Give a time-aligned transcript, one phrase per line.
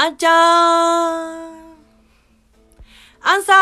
[0.00, 0.36] あんちゃーん
[3.20, 3.56] アンサー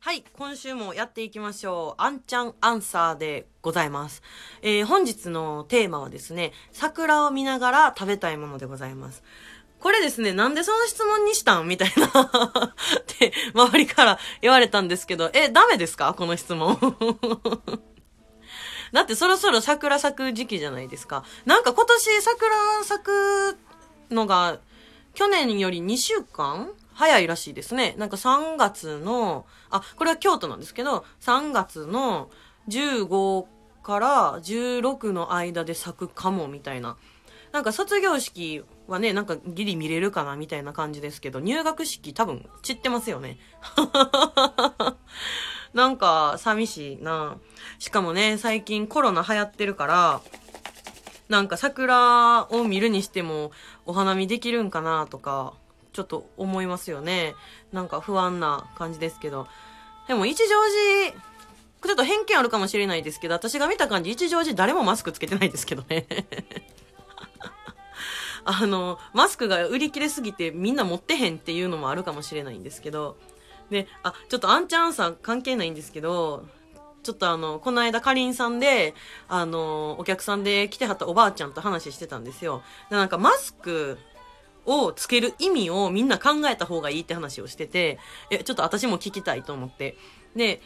[0.00, 2.02] はい、今週もやっていきましょう。
[2.02, 4.22] あんちゃんアンサーでございます。
[4.62, 9.22] えー、本日のテーマはですね、桜を見ながら食べたいものでございます。
[9.80, 11.68] これですね、なんでその質問にしたん？
[11.68, 12.12] みたいな っ
[13.06, 16.14] て、周りから言われたんですけど、え、ダメですか？
[16.14, 16.78] この質問。
[18.94, 21.24] だってそろそろ桜咲く時期じゃないですか。
[21.46, 22.54] なんか今年桜
[22.84, 23.58] 咲く
[24.12, 24.60] のが、
[25.14, 27.96] 去年より2週間早いらしいですね。
[27.98, 32.30] なんか3月の、あ、これは京都なんですけど、3月の
[32.68, 33.46] 15
[33.82, 36.96] から16の間で咲くかもみたいな。
[37.50, 43.38] なんか卒業式はね、なんかギリ見れるかなみたいな感じですけど、入学式多分散ってますよね。
[45.74, 47.36] なんか寂しいな。
[47.78, 50.20] しかもね、最近コロナ流行ってるから、
[51.28, 53.50] なんか桜を見るにしても
[53.84, 55.54] お花見できるんかなとか、
[55.92, 57.34] ちょっと思いますよね。
[57.72, 59.48] なんか不安な感じですけど。
[60.06, 60.54] でも一乗
[61.10, 66.06] 寺、ちょっと偏見あるかもしれないですけど、私が見た感じ、一乗寺誰もマスクつけてないですけどね。
[68.44, 73.16] あの、マスクが売り切れすぎてみんな持ってへんっていうのもあるかもしれないんですけど、
[73.70, 76.46] で、あ、ちょっとアンチャンさん関係ないんですけど、
[77.02, 78.94] ちょっとあの、この間かりんさんで、
[79.28, 82.62] あの、お客さんで来てはったおばあちゃんと話してたんですよ。
[82.90, 83.98] でなんかマスク
[84.66, 87.98] をつける意味をみんな考えた方がいいって話をしてて、
[88.30, 89.96] え、ちょっと私も聞きたいと思って。
[90.34, 90.60] で、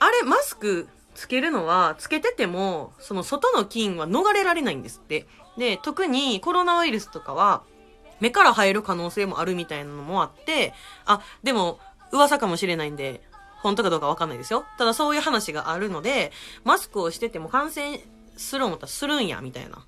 [0.00, 5.26] あれ、マスクつけるのは、つけてても、その外の菌は逃れられないんですって。
[5.56, 7.62] で、特にコロナウイルスとかは、
[8.20, 10.74] 目から入る可能性もあるみたいなのもあって、
[11.06, 11.78] あ、でも、
[12.12, 13.22] 噂かもしれないんで、
[13.62, 14.64] 本当かどうかわかんないですよ。
[14.78, 16.32] ただそういう話があるので、
[16.64, 18.00] マスクをしてても感染
[18.36, 19.84] する思ったらするんや、みたいな。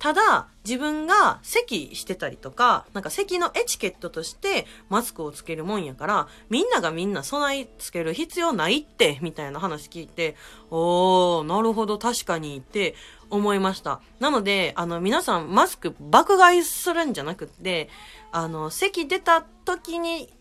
[0.00, 10.36] ただ、自分が咳してたりとか、なんか咳のエチケットとしてマスクをつけるもんやから、みんながみんな備えつける必要ないって、みたいな話聞いて、
[10.70, 12.94] おー、なるほど、確かにって
[13.28, 14.00] 思いました。
[14.20, 17.90] なので、あの、皆さんマスク爆買いするんじゃなくって、
[18.32, 20.32] あの、咳出た時に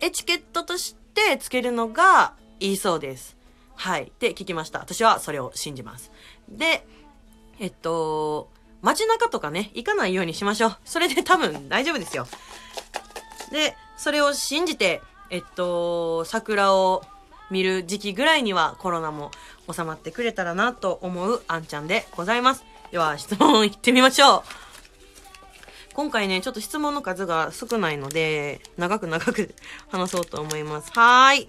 [0.00, 3.36] エチケットとしてつけるのがいいそうです。
[3.74, 4.04] はい。
[4.04, 4.80] って聞きました。
[4.80, 6.10] 私はそれを信じます。
[6.48, 6.86] で、
[7.58, 8.50] えっと、
[8.82, 10.76] 街中とかね、行かないようにしましょう。
[10.84, 12.26] それで 多分大丈夫ですよ。
[13.50, 17.04] で、それを信じて、えっと、桜を
[17.50, 19.30] 見る時期ぐらいにはコロナも
[19.72, 22.64] 収まってくれたらなと思うあんちゃんでございます。
[22.90, 24.67] では、質問いってみましょう。
[25.98, 29.52] 今回ね、ちょっと質問の数が少ないので、長く長く
[29.90, 30.92] 話そうと思います。
[30.92, 31.48] はーい。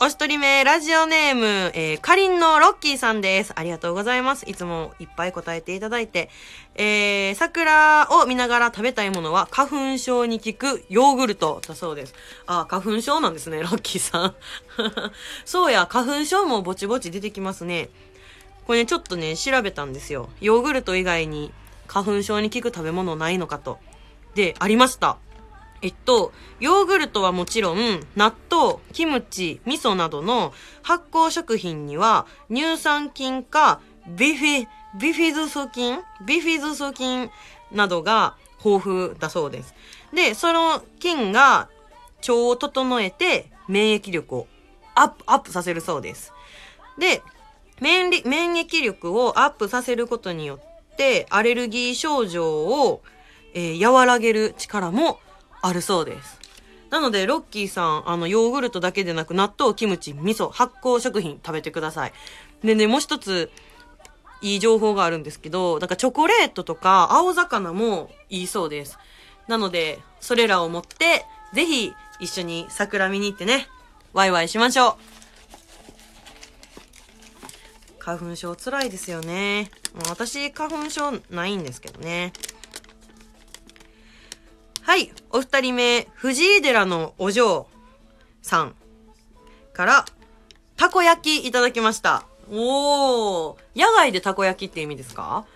[0.00, 3.52] お一人目、ラジオネーム、えー、かりんのロッキーさんです。
[3.54, 4.50] ありがとうございます。
[4.50, 6.30] いつもいっぱい答えていただいて。
[6.74, 12.14] えー、桜を見ながら食べたいものは、花粉症に効くヨーグルトだそうです。
[12.46, 14.34] あ、花粉症なんですね、ロッキーさん。
[15.46, 17.88] そうや、花粉症もぼちぼち出てきますね。
[18.66, 20.28] これね、ちょっとね、調べたんですよ。
[20.40, 21.52] ヨーグルト以外に
[21.92, 23.78] 花粉症に効く食べ物ないのかと。
[24.34, 25.18] で、ありました。
[25.82, 34.66] えっと、ヨーグルトはもちろん、納豆、キムチ、味噌などの発酵食品には、乳酸菌か、ビフィ、
[34.98, 37.30] ビフィズス菌ビフィズス菌
[37.70, 39.74] などが豊富だそうです。
[40.14, 41.68] で、その菌が
[42.20, 44.46] 腸を整えて免疫力を
[44.94, 46.32] アップ、アップさせるそうです。
[46.98, 47.22] で、
[47.80, 53.02] 免疫力をアップさせることによっって、アレルギー症状を、
[53.54, 55.20] えー和らげる力も
[55.60, 56.40] あるそうです。
[56.90, 62.12] なので、ロッキーさん、あの、ヨーグルトだけでなく、納豆、キムチ、味噌、発酵食品食べてください。
[62.62, 63.50] でね、もう一つ、
[64.42, 68.98] いい情報があるんですけど、なんかチョコレートとか青魚もいいそうです。
[69.48, 71.24] なので、それらを持って、
[71.54, 73.68] ぜひ一緒に桜見に行ってね、
[74.12, 75.11] ワイワイしましょう。
[78.04, 79.70] 花粉症辛いですよね。
[79.94, 82.32] もう私、花粉症ないんですけどね。
[84.80, 85.12] はい。
[85.30, 87.68] お二人目、藤井寺のお嬢
[88.42, 88.74] さん
[89.72, 90.04] から、
[90.76, 92.24] たこ焼きいただきました。
[92.50, 93.56] おー。
[93.76, 95.46] 野外でたこ焼きって意味ですか？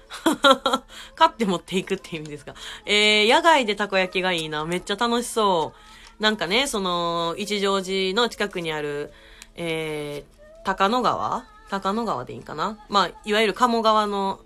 [1.16, 2.54] 買って持っていくって意味ですか？
[2.84, 4.64] えー、野外でたこ焼きがいいな。
[4.64, 5.72] めっちゃ楽しそ
[6.20, 6.22] う。
[6.22, 9.12] なんかね、その、一乗寺の近くにある、
[9.56, 12.78] えー、高野川高野川でいいかな？
[12.88, 14.40] まあ、いわゆる鴨川の、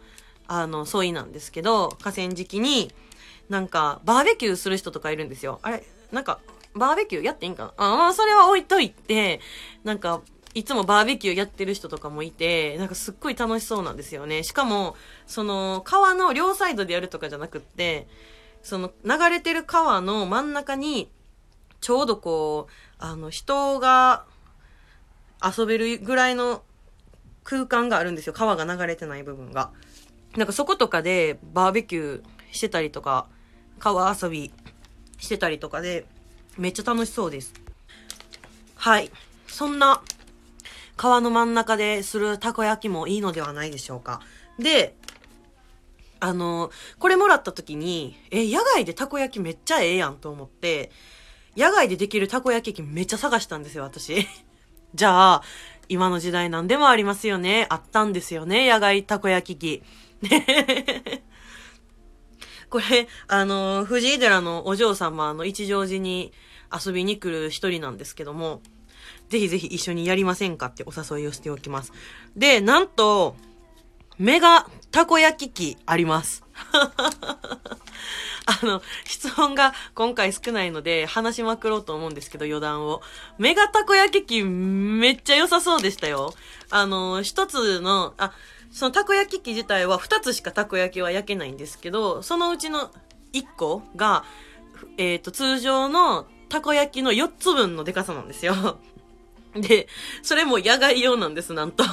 [0.49, 2.93] あの、沿いなんですけど、河川敷に、
[3.49, 5.59] なんか、バーベキューする人とかいるんですよ。
[5.63, 6.41] あれ、なんか、
[6.75, 7.73] バーベキューやっていいんかな？
[7.77, 9.41] あ、まあ、それは置いといて、
[9.85, 10.23] なんか、
[10.55, 14.43] いつもバーベキューやってる人とかもいて、なんかすっごい楽しそうなんですよね。
[14.43, 14.97] しかも、
[15.27, 18.09] その、川の両サイドでやるとかじゃなくって、
[18.63, 21.09] その、流れてる川の真ん中に、
[21.81, 24.25] ちょうどこう、あの、人が
[25.43, 26.63] 遊べるぐらいの
[27.45, 28.33] 空間があるんですよ。
[28.33, 29.71] 川が流れてない部分が。
[30.37, 33.27] なんかそことかでバーベキューしてたりとか、
[33.79, 34.53] 川遊び
[35.19, 36.07] してたりとかで、
[36.59, 37.55] めっちゃ楽しそうです。
[38.77, 39.11] はい。
[39.47, 40.03] そんな、
[40.97, 44.21] 川の真ん中でするたこ焼きもいいのではないでしょうか。
[44.59, 44.95] で、
[46.21, 50.91] あの、これもらった時に、え、野外でたこ焼きめっちゃええやんと思って、
[51.57, 54.27] 野外でできるたこ焼き器めっちゃ探したんですよ、私。
[54.95, 55.43] じゃあ、
[55.91, 57.67] 今の時代何でもありますよね。
[57.69, 59.83] あったんですよね、野外たこ焼き器。
[62.71, 66.33] これ、あの、藤井寺のお嬢様の一乗寺に
[66.73, 68.63] 遊びに来る一人なんですけども、
[69.29, 71.93] ぜひぜひ一緒にやりませんかってお誘いをしておきます。
[72.37, 73.35] で、なんと、
[74.21, 76.45] メガたこ焼き器あります。
[78.45, 83.01] あの、質問が今回少ないので話しまくろうと思うんですけど、余談を。
[83.39, 86.35] メガたこ焼き器めっちゃ良さそうでしたよ。
[86.69, 88.33] あの、一つの、あ、
[88.71, 92.91] そのたこ焼き器自体は2つしかたこ焼きは焼けないんですけど、そのうちの
[93.33, 94.25] 1個が、
[94.99, 98.79] えっ、ー、と、通常のたこ焼きの4つ分のデカさなんですよ。
[99.55, 99.89] で、
[100.23, 101.85] それも野外用なんです、なんと。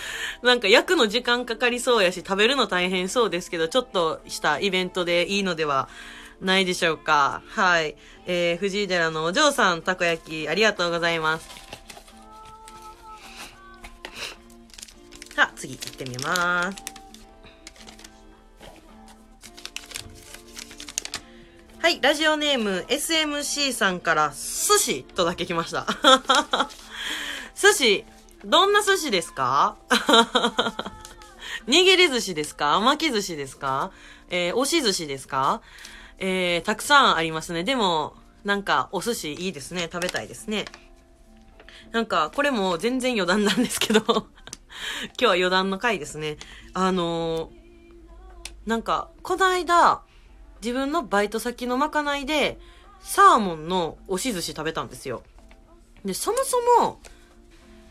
[0.42, 5.88] なんか焼くの時間かかりそうやし、食べるの大変そうですけど、ちょっとしたイベントでいいのでは
[6.40, 7.42] ないでしょうか。
[7.48, 7.96] はい。
[8.26, 11.48] えー、藤井寺のお嬢さん、たこ焼き、ありがとうございます。
[15.34, 16.98] さあ、次行ってみます。
[21.80, 25.86] はい、ラジオネーム SMC さんから寿司とだけ来ました。
[27.54, 28.04] 寿司、
[28.44, 29.76] どんな寿司ですか？
[31.66, 32.78] 握り寿司ですか？
[32.80, 33.90] 巻き寿司ですか？
[34.30, 35.60] えー、押し寿司ですか？
[36.18, 37.64] えー、たくさんありますね。
[37.64, 38.14] でも、
[38.44, 39.88] なんか、お寿司いいですね。
[39.92, 40.66] 食べたいですね。
[41.90, 44.26] なんか、これも全然余談なんですけど 今
[45.18, 46.38] 日は余談の回ですね。
[46.74, 47.58] あのー、
[48.66, 50.02] なんか、この間、
[50.60, 52.58] 自分のバイト先のまかないで、
[53.00, 55.22] サーモンの押し寿司食べたんですよ。
[56.04, 57.00] で、そもそも、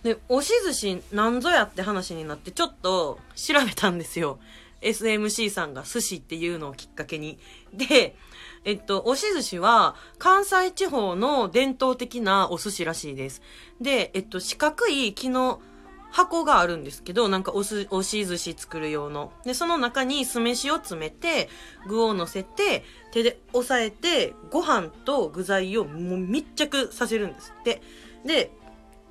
[0.03, 4.39] で、押し寿司なんぞやって話になってちょっと調べたんですよ。
[4.81, 7.39] SMC さんが寿司っていうのをきっかけに。
[7.73, 8.15] で、
[8.63, 13.41] えっと、押し寿司は関西地方の伝統的なお寿司らしいです。
[13.81, 15.61] で、えっと、四角い木の
[16.09, 19.31] 箱があるんですけど、なんかおす、押し寿司作る用の。
[19.45, 21.49] で、その中に酢飯を詰めて、
[21.87, 27.81] 具を乗せて、手で押さえて、ご飯と具材をもう密着させるんですって。
[28.25, 28.51] で、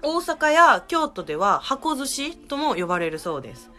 [0.06, 3.72] 大阪や京都では箱寿司とも呼ばれるそうです。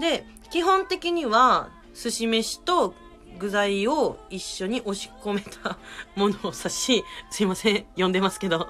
[0.00, 2.94] で、基本的には寿司飯と
[3.38, 5.78] 具材を一緒に押し込めた
[6.16, 8.66] ものを指し、すいません、読んでますけど。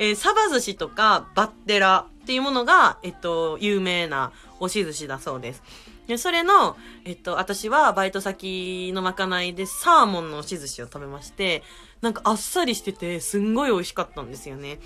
[0.00, 5.62] えー、サバ寿司とかバッテラっていうものが、えっと、有名な押し寿司だそうです。
[6.08, 11.62] で、それの、えっと、私はバイト先のまかないでサーモンの押し寿司を食べまして、
[12.00, 14.80] なんかあっさりしてて、すんごい美味しかったんですよね。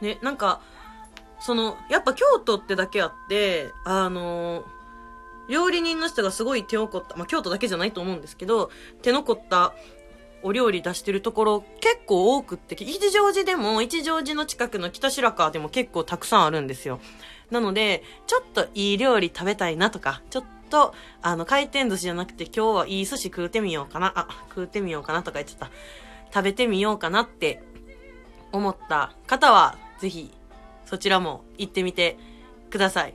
[0.00, 0.60] で、なんか、
[1.40, 4.64] その、やっぱ京都ってだけあって、あの
[5.48, 8.70] 料理人の人がすごい手を凝った、まあ、京都だけじゃないと思うんですけど、
[9.02, 9.74] 手の凝った
[10.42, 17.00] お料理出してるところ結構多くって、一乗寺でも、一乗寺の近くの北白川でも結構たくさんあるんですよ。
[17.50, 25.70] なので、ちょっといい料理食べたいなとか、ちょっと、あの、回転寿司じゃなくて今日はいい寿司食うてみようかな、あ、食うてみようかなとか言っちゃった。
[26.34, 27.62] 食べてみようかなって
[28.52, 30.30] 思った方は、ぜひ、
[30.84, 32.16] そちらも行ってみて
[32.70, 33.14] ください。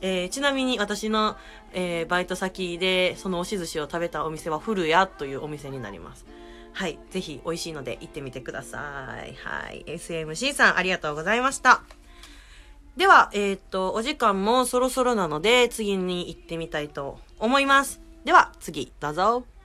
[0.00, 1.36] えー、ちなみに私の、
[1.72, 6.26] えー、バイト先でその押し寿司を食べたお店は古谷というお店になります。
[6.72, 6.98] はい。
[7.10, 9.34] ぜひ美味しいので行ってみてください。
[9.36, 9.84] はい。
[9.86, 11.82] SMC さんありがとうございました。
[12.96, 18.00] では、えー、っと、お時間もそろそろなので次に行ってみたいと思います。
[18.24, 19.55] では、次、どうぞ。